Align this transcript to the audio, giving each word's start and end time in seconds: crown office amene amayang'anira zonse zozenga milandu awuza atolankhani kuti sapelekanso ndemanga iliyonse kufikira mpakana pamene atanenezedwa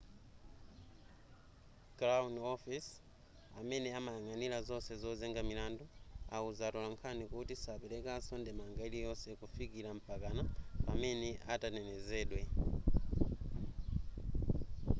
crown 1.97 2.33
office 2.53 2.89
amene 3.59 3.89
amayang'anira 3.99 4.57
zonse 4.67 4.91
zozenga 5.03 5.41
milandu 5.49 5.85
awuza 6.35 6.61
atolankhani 6.67 7.23
kuti 7.31 7.53
sapelekanso 7.63 8.33
ndemanga 8.39 8.81
iliyonse 8.89 9.29
kufikira 9.41 9.89
mpakana 9.97 10.43
pamene 10.85 11.29
atanenezedwa 11.53 12.41